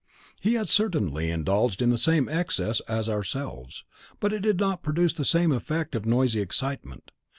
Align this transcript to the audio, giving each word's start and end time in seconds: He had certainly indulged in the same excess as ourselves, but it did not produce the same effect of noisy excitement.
He 0.41 0.55
had 0.55 0.67
certainly 0.67 1.29
indulged 1.29 1.79
in 1.79 1.91
the 1.91 1.95
same 1.99 2.27
excess 2.27 2.79
as 2.87 3.07
ourselves, 3.07 3.83
but 4.19 4.33
it 4.33 4.39
did 4.39 4.57
not 4.57 4.81
produce 4.81 5.13
the 5.13 5.23
same 5.23 5.51
effect 5.51 5.93
of 5.93 6.07
noisy 6.07 6.41
excitement. 6.41 7.11